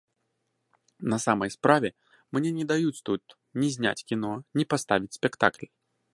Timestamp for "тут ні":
3.11-3.73